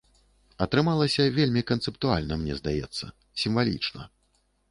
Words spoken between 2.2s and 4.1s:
мне здаецца, сімвалічна.